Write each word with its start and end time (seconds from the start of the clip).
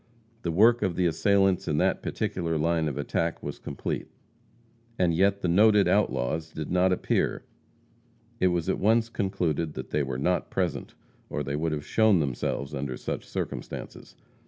The 0.41 0.49
work 0.51 0.81
of 0.81 0.95
the 0.95 1.05
assailants 1.05 1.67
in 1.67 1.77
that 1.77 2.01
particular 2.01 2.57
line 2.57 2.87
of 2.87 2.97
attack 2.97 3.43
was 3.43 3.59
complete. 3.59 4.07
And 4.97 5.13
yet 5.13 5.41
the 5.41 5.47
noted 5.47 5.87
outlaws 5.87 6.51
did 6.51 6.71
not 6.71 6.91
appear. 6.91 7.43
It 8.39 8.47
was 8.47 8.67
at 8.67 8.79
once 8.79 9.09
concluded 9.09 9.75
that 9.75 9.91
they 9.91 10.01
were 10.01 10.17
not 10.17 10.49
present 10.49 10.95
or 11.29 11.43
they 11.43 11.55
would 11.55 11.71
have 11.71 11.85
shown 11.85 12.17
themselves 12.19 12.73
under 12.73 12.97
such 12.97 13.27
circumstances. 13.29 14.15